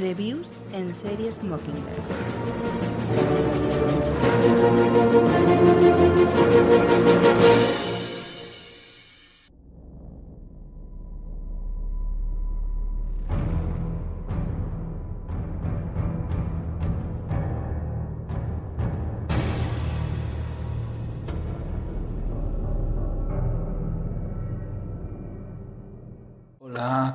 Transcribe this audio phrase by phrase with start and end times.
[0.00, 1.94] Reviews en series Mockingbird.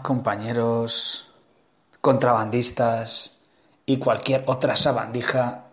[0.03, 1.25] Compañeros,
[2.05, 3.35] contrabandistas
[3.83, 5.63] y cualquier otra sabandija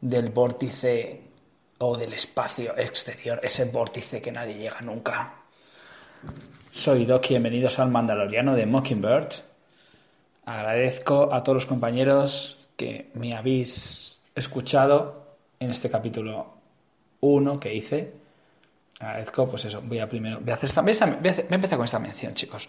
[0.00, 1.20] del vórtice
[1.76, 5.34] o del espacio exterior, ese vórtice que nadie llega nunca.
[6.72, 9.28] Soy Doc y bienvenidos al Mandaloriano de Mockingbird.
[10.46, 16.46] Agradezco a todos los compañeros que me habéis escuchado en este capítulo
[17.20, 18.14] 1 que hice.
[19.00, 21.84] Agradezco, pues eso, voy a primero, voy a, hacer esta, voy a, a empezar con
[21.84, 22.66] esta mención, chicos.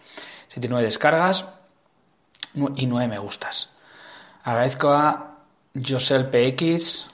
[0.49, 1.58] 79 descargas
[2.53, 3.69] y 9 me gustas.
[4.43, 5.35] Agradezco a
[5.87, 7.09] Josel PX,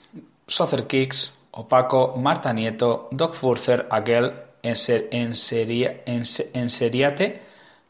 [0.46, 7.42] Socer Kicks, Opaco, Marta Nieto, Doc Furzer, Aguel, Enser- Enseria- Ense- Enseriate,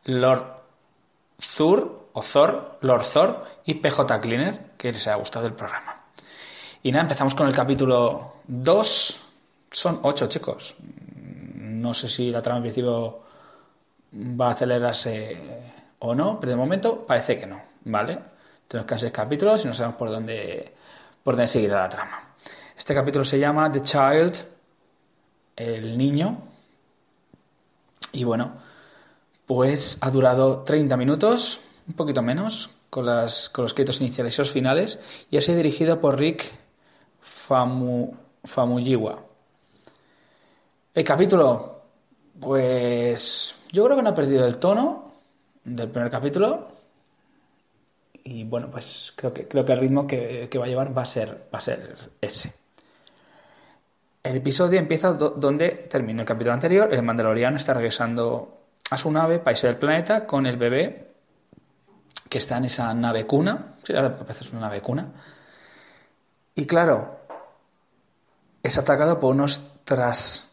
[0.05, 0.45] Lord
[1.41, 6.03] Zur o Thor, Lord Thor y PJ Cleaner, que les haya gustado el programa.
[6.83, 9.23] Y nada, empezamos con el capítulo 2.
[9.71, 10.77] Son 8, chicos.
[11.56, 13.21] No sé si la trama en principio
[14.15, 15.37] va a acelerarse
[15.99, 18.19] o no, pero de momento parece que no, ¿vale?
[18.69, 20.75] Tenemos casi seis capítulos y no sabemos por dónde,
[21.23, 22.35] por dónde seguirá la trama.
[22.77, 24.37] Este capítulo se llama The Child,
[25.57, 26.39] el niño.
[28.13, 28.53] Y bueno,
[29.47, 34.43] pues ha durado 30 minutos, un poquito menos, con, las, con los créditos iniciales y
[34.43, 36.53] los finales, y ha sido dirigido por Rick
[37.47, 39.23] Famu, Famuyiwa.
[40.95, 41.83] El capítulo,
[42.41, 45.06] pues yo creo que no ha perdido el tono
[45.67, 46.69] del primer capítulo.
[48.25, 51.03] Y bueno, pues creo que, creo que el ritmo que, que va a llevar va
[51.03, 52.53] a ser, va a ser ese.
[54.22, 56.93] El episodio empieza do- donde terminó el capítulo anterior.
[56.93, 58.59] El Mandaloriano está regresando
[58.91, 61.06] a su nave, país del planeta, con el bebé
[62.28, 63.75] que está en esa nave cuna.
[63.84, 65.06] Sí, ahora parece una nave cuna.
[66.56, 67.21] Y claro,
[68.62, 70.49] es atacado por unos tras,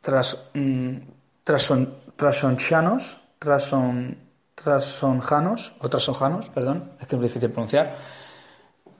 [0.00, 0.96] tras, mm,
[1.44, 4.16] trason- trasonchanos, trason,
[4.62, 7.96] trasonjanos, o trasonjanos, perdón, es que es difícil pronunciar.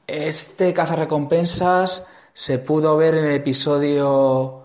[0.06, 4.64] Este cazarrecompensas se pudo ver en el episodio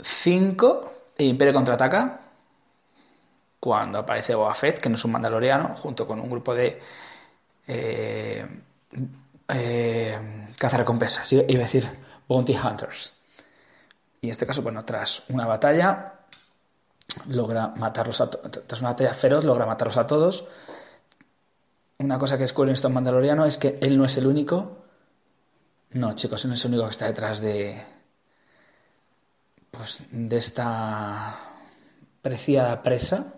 [0.00, 2.20] 5 de Imperio Contraataca,
[3.58, 6.80] cuando aparece Boba Fett, que no es un mandaloriano, junto con un grupo de
[7.66, 8.46] eh,
[9.48, 11.88] eh, cazarrecompensas, iba a decir
[12.28, 13.14] Bounty Hunters.
[14.20, 16.12] Y en este caso, bueno, tras una batalla,
[17.28, 20.44] logra matarlos a tras una batalla feroz, logra matarlos a todos.
[21.98, 24.78] Una cosa que descubre en estos mandalorianos es que él no es el único.
[25.92, 27.82] No, chicos, él no es el único que está detrás de.
[29.70, 31.38] Pues de esta
[32.20, 33.34] preciada presa.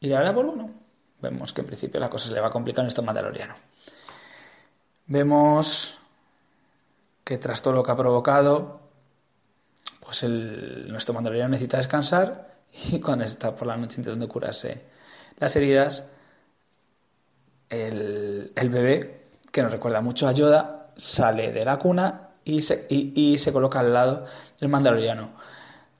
[0.00, 0.70] Y la verdad, pues bueno,
[1.20, 3.58] vemos que en principio la cosa se le va a complicar en estos mandalorianos.
[5.06, 5.98] Vemos
[7.24, 8.80] que tras todo lo que ha provocado,
[10.00, 14.82] pues nuestro mandaloriano necesita descansar y cuando está por la noche intentando curarse
[15.38, 16.04] las heridas,
[17.68, 22.86] el, el bebé, que nos recuerda mucho a Yoda, sale de la cuna y se,
[22.88, 24.26] y, y se coloca al lado
[24.60, 25.30] del mandaloriano.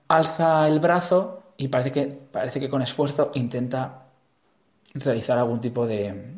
[0.08, 4.04] Alza el brazo y parece que, parece que con esfuerzo intenta
[4.94, 6.34] realizar algún tipo de,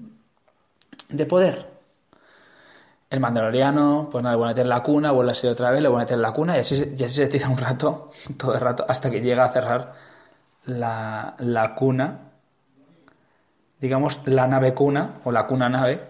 [1.08, 1.74] de poder.
[3.10, 5.80] El mandaloriano, pues nada, le vuelve a meter la cuna, vuelve a salir otra vez,
[5.82, 8.54] le vuelve a meter la cuna y así, y así se tira un rato, todo
[8.54, 9.94] el rato, hasta que llega a cerrar
[10.66, 12.18] la, la cuna,
[13.80, 16.00] digamos la nave cuna o la cuna nave.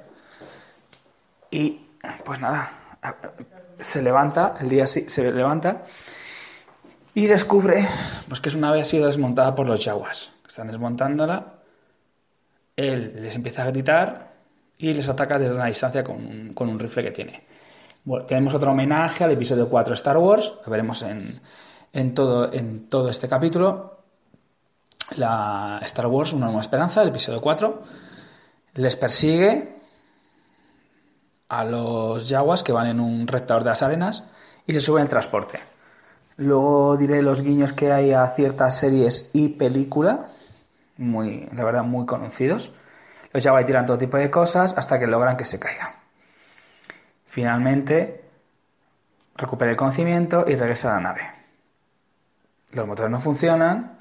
[1.51, 1.81] Y
[2.25, 2.71] pues nada,
[3.79, 5.83] se levanta, el día se levanta
[7.15, 7.89] y descubre
[8.29, 10.33] pues que su nave ha sido desmontada por los yaguas.
[10.47, 11.55] Están desmontándola.
[12.77, 14.33] Él les empieza a gritar
[14.79, 17.45] y les ataca desde una distancia con un, con un rifle que tiene.
[18.05, 21.41] Bueno, tenemos otro homenaje al episodio 4 de Star Wars, lo veremos en,
[21.93, 24.04] en todo, en todo este capítulo.
[25.17, 27.83] La Star Wars, Una nueva esperanza, el episodio 4,
[28.75, 29.75] les persigue
[31.49, 34.25] a los yaguas que van en un reptador de las arenas
[34.67, 35.61] y se suben al transporte.
[36.37, 40.27] Luego diré los guiños que hay a ciertas series y película,
[40.97, 42.73] muy, la verdad, muy conocidos.
[43.33, 45.95] Los yaguas tiran todo tipo de cosas hasta que logran que se caiga.
[47.27, 48.25] Finalmente,
[49.37, 51.31] recupera el conocimiento y regresa a la nave.
[52.73, 53.99] Los motores no funcionan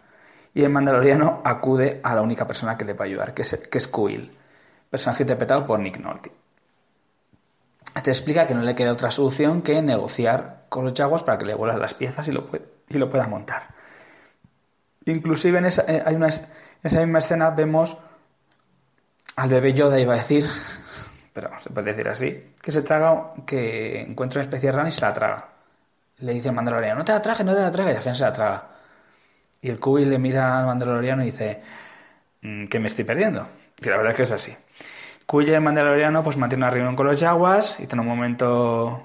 [0.54, 3.68] y el mandaloriano acude a la única persona que le va a ayudar, que es,
[3.70, 4.32] que es Kuil,
[4.90, 6.32] personaje interpretado por Nick Nolte.
[8.04, 11.46] te explica que no le queda otra solución que negociar con los Jaguars para que
[11.46, 12.48] le vuelan las piezas y lo,
[12.88, 13.70] y lo pueda montar.
[15.06, 17.98] Inclusive en esa, hay una, esa misma escena vemos
[19.36, 20.46] al bebé Yoda, iba a decir,
[21.34, 24.92] pero se puede decir así, que se traga, que encuentra una especie de rana y
[24.92, 25.50] se la traga.
[26.20, 28.18] Le dice el mandaloriano, no te la trajes, no te la trajes, y al final
[28.18, 28.73] se la traga.
[29.64, 31.62] Y el Kubi le mira al mandaloriano y dice,
[32.42, 33.48] mm, que me estoy perdiendo.
[33.82, 34.56] Y la verdad es que es así.
[35.26, 39.02] Kubi y el mandaloriano pues mantiene una reunión con los Jaguars y tiene un momento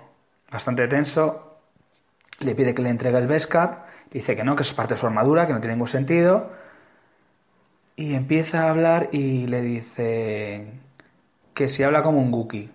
[0.51, 1.61] bastante tenso.
[2.41, 5.07] Le pide que le entregue el Beskar, dice que no, que es parte de su
[5.07, 6.51] armadura, que no tiene ningún sentido.
[7.95, 10.73] Y empieza a hablar y le dice
[11.55, 12.71] que si habla como un Gookie.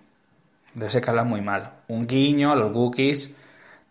[0.72, 1.72] Debe ser que habla muy mal.
[1.88, 3.30] Un guiño a los Gookies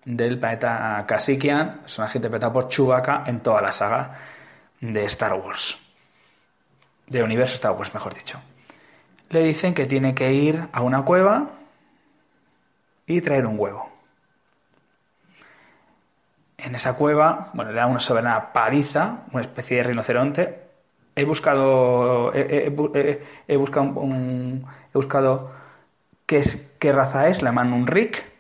[0.06, 4.12] del planeta Kasikian, personaje interpretado por Chewbacca en toda la saga
[4.82, 5.78] de Star Wars.
[7.08, 8.40] De universo Star Wars, mejor dicho.
[9.30, 11.50] Le dicen que tiene que ir a una cueva
[13.08, 13.90] y traer un huevo.
[16.58, 20.60] En esa cueva, bueno, le da una soberana paliza, una especie de rinoceronte.
[21.16, 22.96] He buscado, he, buscado,
[23.48, 25.52] he buscado
[26.26, 28.33] qué, es, qué raza es, le llaman un Rick,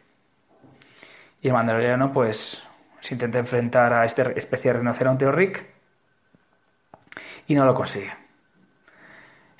[1.43, 2.63] y el mandaloriano, pues,
[3.01, 5.65] se intenta enfrentar a esta especie de rinoceronte o Rick
[7.47, 8.13] y no lo consigue.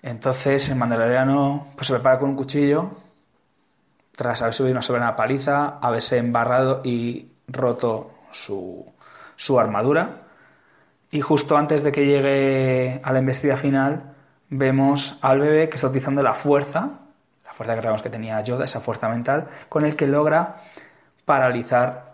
[0.02, 2.92] Entonces el mandaloriano pues, se prepara con un cuchillo
[4.16, 8.86] tras haber subido una soberana paliza, haberse embarrado y roto su,
[9.36, 10.22] su armadura.
[11.12, 14.14] Y justo antes de que llegue a la embestida final,
[14.50, 17.02] vemos al bebé que está utilizando la fuerza,
[17.44, 20.56] la fuerza que sabemos que tenía Yoda, esa fuerza mental, con el que logra
[21.26, 22.14] paralizar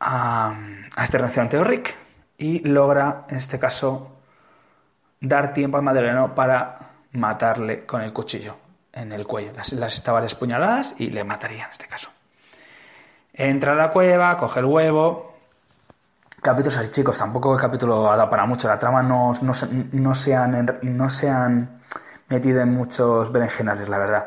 [0.00, 0.54] a,
[1.02, 1.94] este rinoceronte Rick
[2.38, 4.18] y logra, en este caso,
[5.20, 6.76] dar tiempo al madrileño para
[7.12, 8.56] matarle con el cuchillo
[8.92, 9.52] en el cuello.
[9.54, 12.10] Las, las estaba despuñaladas y le mataría en este caso.
[13.32, 15.34] Entra a la cueva, coge el huevo.
[16.40, 18.68] Capítulos así, chicos, tampoco el capítulo ha dado para mucho.
[18.68, 19.52] La trama no, no,
[19.92, 21.80] no, se, han, no se han
[22.28, 24.26] metido en muchos berenjenales, la verdad.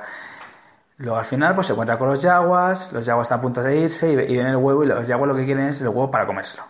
[0.97, 3.77] Luego al final pues se encuentra con los yaguas, los yaguas están a punto de
[3.77, 6.25] irse y, ven el huevo y los yaguas lo que quieren es el huevo para
[6.25, 6.63] comérselo.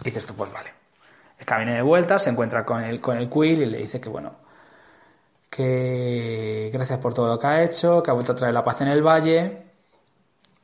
[0.00, 0.70] Y dices tú, pues vale.
[1.44, 4.32] Camina de vuelta, se encuentra con el, con el Quill y le dice que bueno,
[5.50, 8.80] que gracias por todo lo que ha hecho, que ha vuelto a traer la paz
[8.80, 9.62] en el valle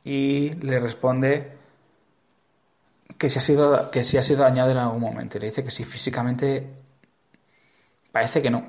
[0.03, 1.57] y le responde
[3.17, 5.37] que si ha sido, que si ha sido dañado en algún momento.
[5.37, 6.67] Y le dice que si físicamente
[8.11, 8.65] parece que no.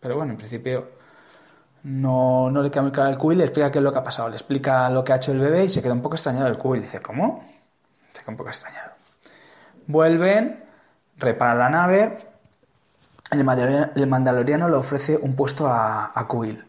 [0.00, 0.88] Pero bueno, en principio
[1.84, 4.04] no, no le queda muy claro al cubil, le explica qué es lo que ha
[4.04, 6.48] pasado, le explica lo que ha hecho el bebé y se queda un poco extrañado
[6.48, 6.82] el cubil.
[6.82, 7.44] Dice, ¿cómo?
[8.12, 8.92] Se queda un poco extrañado.
[9.86, 10.64] Vuelven,
[11.18, 12.18] reparan la nave,
[13.30, 16.64] el mandaloriano, le ofrece un puesto a, a Kubil.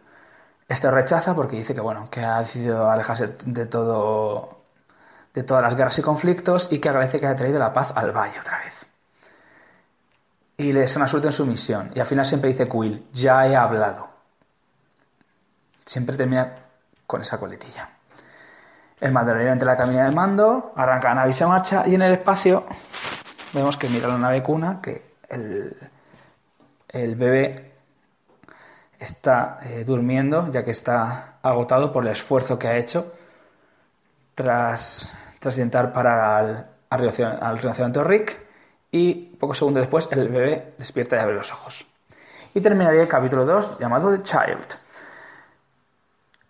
[0.67, 4.63] Este rechaza porque dice que bueno, que ha decidido alejarse de todo
[5.33, 8.11] de todas las guerras y conflictos y que agradece que haya traído la paz al
[8.11, 8.85] valle otra vez.
[10.57, 11.91] Y le una suerte en su misión.
[11.93, 14.14] Y al final siempre dice Kubil, ya he hablado
[15.85, 16.55] siempre termina
[17.05, 17.89] con esa coletilla.
[18.99, 22.01] El mandaloriano entra la cabina de mando, arranca la nave y se marcha, y en
[22.01, 22.65] el espacio
[23.53, 25.75] vemos que mira la nave cuna, que el,
[26.89, 27.73] el bebé
[28.99, 33.13] está eh, durmiendo, ya que está agotado por el esfuerzo que ha hecho
[34.33, 37.09] tras, tras intentar parar al,
[37.41, 38.39] al Rick,
[38.91, 41.85] y pocos segundos después el bebé despierta y abre los ojos.
[42.53, 44.84] Y terminaría el capítulo 2 llamado The Child.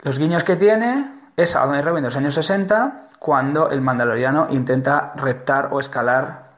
[0.02, 4.48] Los guiños que tiene es a Donny Reven de los años 60, cuando el mandaloriano
[4.52, 6.52] intenta reptar o escalar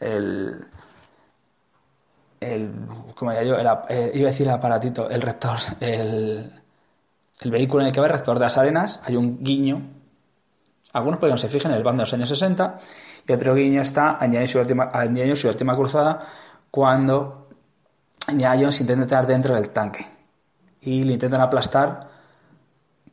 [0.00, 0.64] el,
[2.40, 2.70] el
[3.14, 3.56] como yo,
[3.88, 6.52] eh, iba a decir el aparatito, el rector, el,
[7.40, 9.82] el vehículo en el que va el rector de las arenas, hay un guiño.
[10.92, 12.78] Algunos podemos se fijen en el bando de los años 60
[13.26, 16.20] y otro guiño está a Indiana y su última, cruzada
[16.70, 17.48] cuando
[18.28, 20.06] Indiana Jones intenta entrar dentro del tanque
[20.80, 22.11] y le intentan aplastar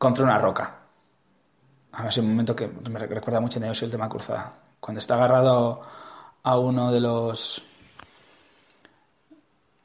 [0.00, 0.78] contra una roca.
[2.08, 4.54] Es un momento que me recuerda mucho en el tema cruzada.
[4.80, 5.82] Cuando está agarrado
[6.42, 7.62] a uno de los.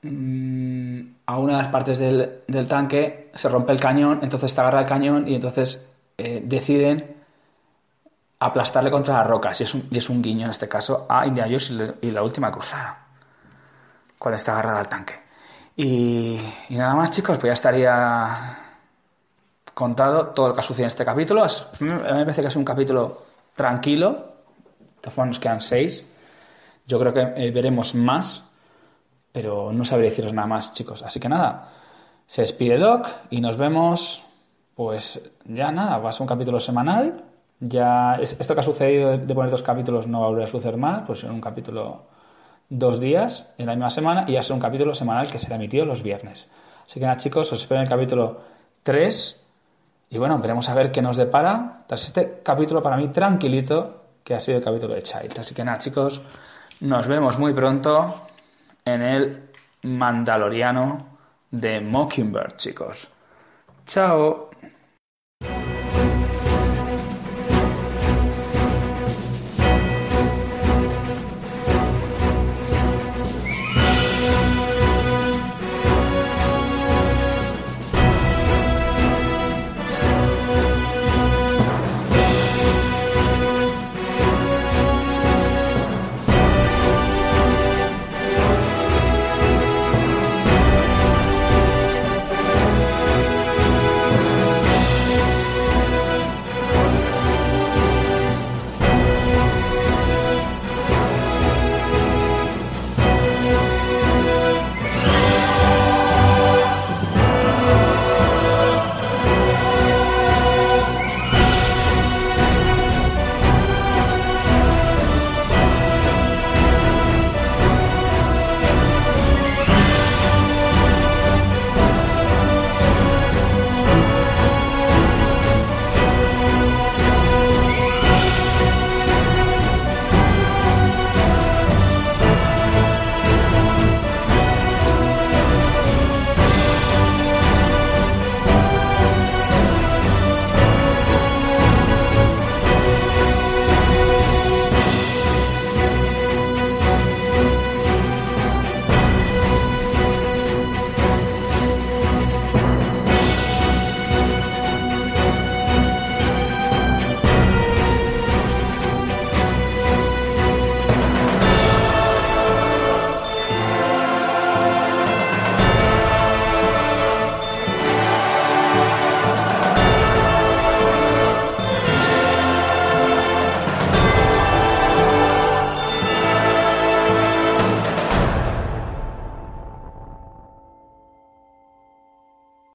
[0.03, 4.83] Mm, a una de las partes del, tanque, se rompe el cañón, entonces está agarrado
[4.85, 7.17] el cañón y entonces eh, deciden
[8.39, 9.59] aplastarle contra las rocas.
[9.59, 12.23] Y es, un, y es un guiño en este caso a Indiana Jones y la
[12.23, 13.05] última cruzada.
[14.17, 15.15] Cuando está agarrado al tanque.
[15.75, 18.64] Y, y nada más, chicos, pues ya estaría
[19.75, 21.43] contado todo lo que ha sucedido en este capítulo.
[21.43, 21.47] A
[21.79, 23.21] mí me parece que es un capítulo
[23.55, 24.33] tranquilo.
[25.03, 26.09] De formas, nos quedan seis.
[26.87, 28.43] Yo creo que eh, veremos más,
[29.31, 31.03] pero no sabré deciros nada más, chicos.
[31.03, 31.73] Así que nada,
[32.25, 34.23] se despide Doc y nos vemos
[34.75, 37.23] pues ya nada, va a ser un capítulo semanal.
[37.59, 40.77] Ya esto que ha sucedido de poner dos capítulos no va a volver a suceder
[40.77, 42.03] más, pues en un capítulo
[42.69, 45.55] dos días en la misma semana y va a ser un capítulo semanal que será
[45.55, 46.49] emitido los viernes.
[46.85, 48.41] Así que nada, chicos, os espero en el capítulo
[48.83, 49.44] 3
[50.09, 54.33] y bueno, veremos a ver qué nos depara tras este capítulo para mí tranquilito que
[54.33, 55.39] ha sido el capítulo de Child.
[55.39, 56.21] Así que nada, chicos,
[56.81, 58.27] nos vemos muy pronto
[58.83, 59.49] en el
[59.83, 61.17] Mandaloriano
[61.51, 63.11] de Mockingbird, chicos.
[63.85, 64.49] Chao.